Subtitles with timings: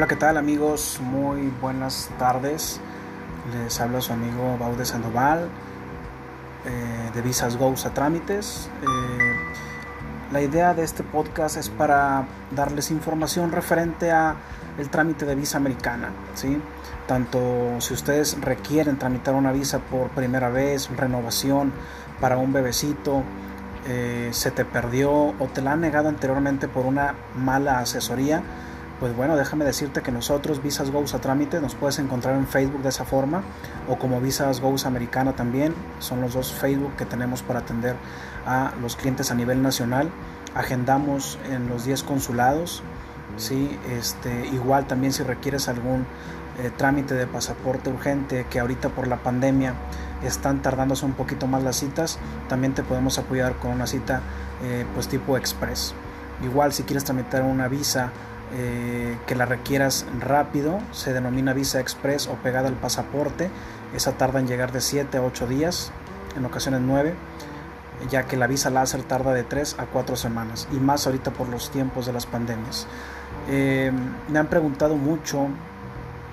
[0.00, 0.98] Hola, ¿qué tal amigos?
[1.02, 2.80] Muy buenas tardes.
[3.52, 5.50] Les habla su amigo Baude Sandoval
[6.64, 8.70] eh, de Visas Go a Trámites.
[8.80, 9.34] Eh,
[10.32, 14.36] la idea de este podcast es para darles información referente a
[14.78, 16.58] el trámite de visa americana, ¿sí?
[17.06, 21.74] Tanto si ustedes requieren tramitar una visa por primera vez, renovación
[22.22, 23.22] para un bebecito,
[23.86, 28.42] eh, se te perdió o te la han negado anteriormente por una mala asesoría,
[29.00, 32.82] pues bueno, déjame decirte que nosotros, Visas Goes a Trámite, nos puedes encontrar en Facebook
[32.82, 33.42] de esa forma
[33.88, 35.74] o como Visas Goes Americana también.
[36.00, 37.96] Son los dos Facebook que tenemos para atender
[38.46, 40.10] a los clientes a nivel nacional.
[40.54, 42.82] Agendamos en los 10 consulados.
[43.38, 43.78] ¿sí?
[43.88, 46.04] Este, igual también si requieres algún
[46.58, 49.72] eh, trámite de pasaporte urgente que ahorita por la pandemia
[50.22, 52.18] están tardándose un poquito más las citas,
[52.50, 54.20] también te podemos apoyar con una cita
[54.62, 55.94] eh, pues tipo express.
[56.42, 58.10] Igual si quieres tramitar una visa
[58.52, 63.50] eh, que la requieras rápido, se denomina visa express o pegada al pasaporte.
[63.94, 65.92] Esa tarda en llegar de 7 a 8 días,
[66.36, 67.14] en ocasiones 9,
[68.10, 71.48] ya que la visa láser tarda de 3 a 4 semanas, y más ahorita por
[71.48, 72.86] los tiempos de las pandemias.
[73.48, 73.92] Eh,
[74.28, 75.48] me han preguntado mucho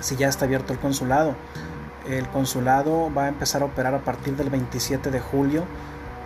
[0.00, 1.34] si ya está abierto el consulado.
[2.08, 5.64] El consulado va a empezar a operar a partir del 27 de julio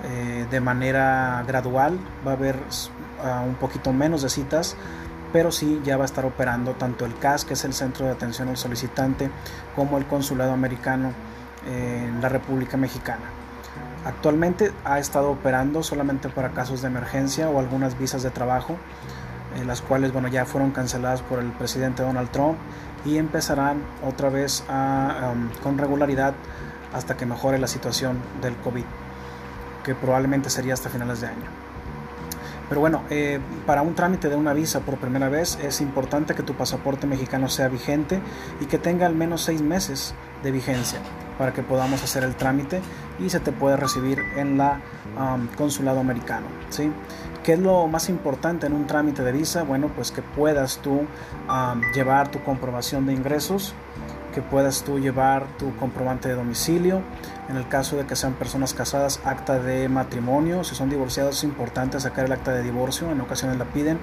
[0.04, 1.98] eh, de manera gradual.
[2.26, 4.76] Va a haber uh, un poquito menos de citas
[5.36, 8.12] pero sí ya va a estar operando tanto el CAS, que es el Centro de
[8.12, 9.28] Atención al Solicitante,
[9.74, 11.12] como el Consulado Americano
[11.66, 13.26] en la República Mexicana.
[14.06, 18.78] Actualmente ha estado operando solamente para casos de emergencia o algunas visas de trabajo,
[19.60, 22.56] en las cuales bueno, ya fueron canceladas por el presidente Donald Trump
[23.04, 26.32] y empezarán otra vez um, con regularidad
[26.94, 28.84] hasta que mejore la situación del COVID,
[29.84, 31.65] que probablemente sería hasta finales de año.
[32.68, 36.42] Pero bueno, eh, para un trámite de una visa por primera vez es importante que
[36.42, 38.20] tu pasaporte mexicano sea vigente
[38.60, 40.98] y que tenga al menos seis meses de vigencia
[41.38, 42.80] para que podamos hacer el trámite
[43.18, 44.80] y se te pueda recibir en la
[45.56, 46.46] consulado americano.
[46.70, 46.90] ¿sí?
[47.42, 49.62] ¿Qué es lo más importante en un trámite de visa?
[49.62, 51.06] Bueno, pues que puedas tú
[51.94, 53.74] llevar tu comprobación de ingresos,
[54.36, 57.00] que puedas tú llevar tu comprobante de domicilio,
[57.48, 61.44] en el caso de que sean personas casadas, acta de matrimonio, si son divorciados es
[61.44, 63.98] importante sacar el acta de divorcio, en ocasiones la piden.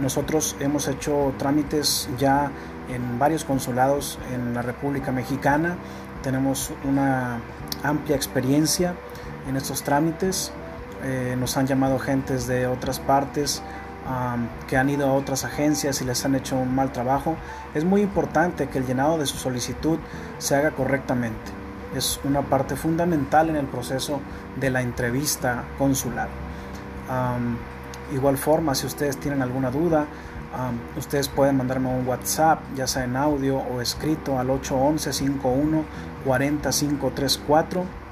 [0.00, 2.50] Nosotros hemos hecho trámites ya
[2.88, 5.76] en varios consulados en la República Mexicana,
[6.24, 7.38] tenemos una
[7.84, 8.96] amplia experiencia
[9.48, 10.50] en estos trámites,
[11.04, 13.62] eh, nos han llamado gentes de otras partes
[14.68, 17.36] que han ido a otras agencias y les han hecho un mal trabajo,
[17.74, 19.98] es muy importante que el llenado de su solicitud
[20.38, 21.52] se haga correctamente.
[21.94, 24.20] Es una parte fundamental en el proceso
[24.56, 26.28] de la entrevista consular.
[28.12, 30.06] igual forma, si ustedes tienen alguna duda,
[30.96, 35.84] ustedes pueden mandarme un WhatsApp, ya sea en audio o escrito, al 811 51
[36.24, 38.03] 4534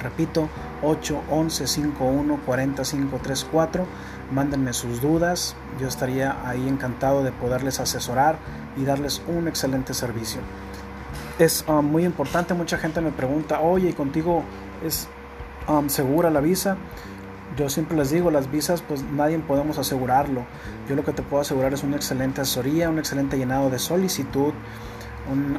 [0.00, 0.48] Repito,
[0.82, 3.86] 811 51 4534
[4.30, 8.36] Mándenme sus dudas, yo estaría ahí encantado de poderles asesorar
[8.76, 10.40] y darles un excelente servicio.
[11.38, 14.42] Es um, muy importante, mucha gente me pregunta, oye, ¿y contigo
[14.84, 15.08] es
[15.68, 16.76] um, segura la visa?
[17.56, 20.46] Yo siempre les digo, las visas, pues nadie podemos asegurarlo.
[20.88, 24.54] Yo lo que te puedo asegurar es una excelente asesoría, un excelente llenado de solicitud,
[25.30, 25.58] un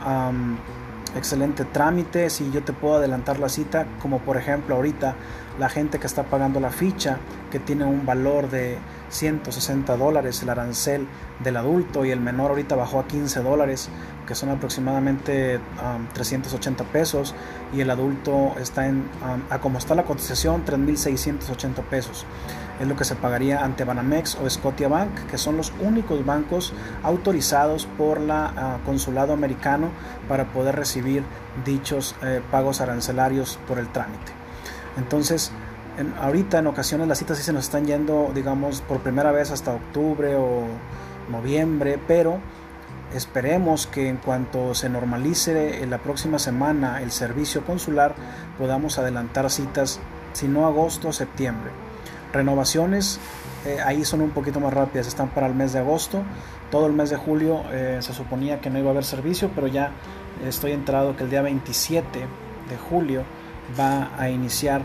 [1.16, 5.16] excelente trámite, si yo te puedo adelantar la cita, como por ejemplo ahorita
[5.59, 7.18] la gente que está pagando la ficha,
[7.52, 8.78] que tiene un valor de
[9.09, 11.08] 160 dólares el arancel
[11.44, 13.90] del adulto y el menor ahorita bajó a 15 dólares,
[14.25, 15.59] que son aproximadamente
[16.13, 17.36] 380 pesos,
[17.74, 19.06] y el adulto está en,
[19.50, 22.25] a como está la cotización, 3.680 pesos.
[22.80, 27.88] Es lo que se pagaría ante Banamex o Scotiabank, que son los únicos bancos autorizados
[27.97, 29.90] por la ah, consulado americano
[30.28, 31.24] para poder recibir
[31.63, 34.34] dichos eh, pagos arancelarios por el trámite.
[34.97, 35.52] Entonces,
[36.19, 39.74] ahorita en ocasiones las citas sí se nos están yendo, digamos, por primera vez hasta
[39.74, 40.66] octubre o
[41.30, 42.39] noviembre, pero
[43.13, 48.16] esperemos que en cuanto se normalice en la próxima semana el servicio consular,
[48.57, 50.00] podamos adelantar citas,
[50.34, 51.72] si no agosto, septiembre.
[52.34, 53.19] Renovaciones,
[53.66, 56.24] eh, ahí son un poquito más rápidas, están para el mes de agosto.
[56.72, 59.68] Todo el mes de julio eh, se suponía que no iba a haber servicio, pero
[59.68, 59.92] ya
[60.46, 62.19] estoy enterado que el día 27
[62.69, 63.24] de julio
[63.80, 64.81] va a iniciar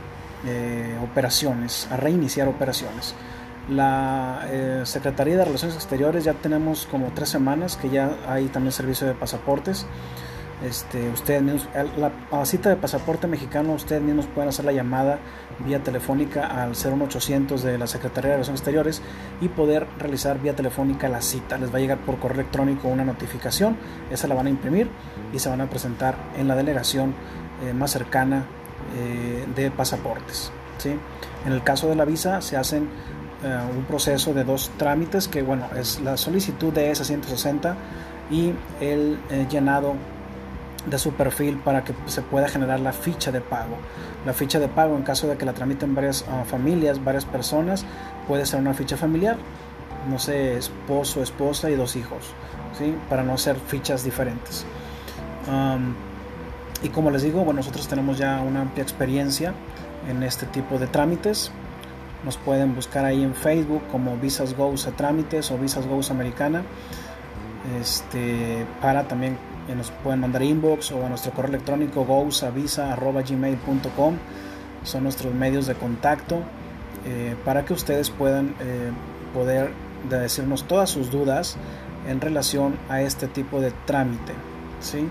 [0.47, 3.15] eh, operaciones, a reiniciar operaciones.
[3.69, 8.73] La eh, Secretaría de Relaciones Exteriores ya tenemos como tres semanas que ya hay también
[8.73, 9.87] servicio de pasaportes.
[10.65, 15.19] Este, ustedes mismos, la, cita de pasaporte mexicano, ustedes mismos pueden hacer la llamada
[15.61, 19.03] vía telefónica al 01800 de la Secretaría de Relaciones Exteriores
[19.41, 21.57] y poder realizar vía telefónica la cita.
[21.57, 23.77] Les va a llegar por correo electrónico una notificación,
[24.11, 24.91] esa la van a imprimir
[25.33, 27.15] y se van a presentar en la delegación
[27.63, 28.45] eh, más cercana
[28.97, 30.53] eh, de pasaportes.
[30.77, 30.95] ¿sí?
[31.47, 32.89] En el caso de la visa se hacen
[33.43, 37.75] eh, un proceso de dos trámites que bueno es la solicitud de S160
[38.31, 39.95] y el llenado
[40.87, 43.77] de su perfil para que se pueda generar la ficha de pago.
[44.25, 47.85] La ficha de pago en caso de que la tramiten varias ah, familias, varias personas,
[48.27, 49.37] puede ser una ficha familiar,
[50.09, 52.33] no sé, esposo, esposa y dos hijos,
[52.79, 52.95] ¿sí?
[53.09, 54.65] para no ser fichas diferentes.
[56.83, 59.53] y como les digo, bueno, nosotros tenemos ya una amplia experiencia
[60.09, 61.51] en este tipo de trámites.
[62.25, 66.63] Nos pueden buscar ahí en Facebook como Visas Goes a Trámites o Visas Goes Americana.
[67.81, 69.37] Este, para también
[69.77, 74.15] nos pueden mandar inbox o a nuestro correo electrónico gousavisa.gmail.com
[74.83, 76.43] son nuestros medios de contacto
[77.07, 78.91] eh, para que ustedes puedan eh,
[79.35, 79.71] poder
[80.09, 81.57] decirnos todas sus dudas
[82.09, 84.33] en relación a este tipo de trámite
[84.81, 85.09] ¿sí?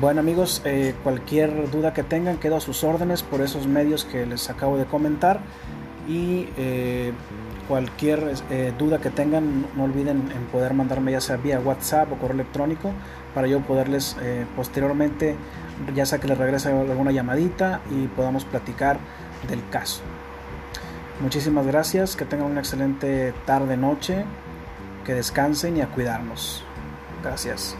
[0.00, 4.26] Bueno amigos eh, cualquier duda que tengan quedo a sus órdenes por esos medios que
[4.26, 5.40] les acabo de comentar
[6.08, 6.48] y
[7.68, 12.16] Cualquier eh, duda que tengan, no olviden en poder mandarme ya sea vía WhatsApp o
[12.16, 12.92] correo electrónico
[13.34, 15.34] para yo poderles eh, posteriormente,
[15.94, 18.98] ya sea que les regrese alguna llamadita y podamos platicar
[19.48, 20.02] del caso.
[21.20, 24.24] Muchísimas gracias, que tengan una excelente tarde, noche,
[25.04, 26.62] que descansen y a cuidarnos.
[27.22, 27.76] Gracias.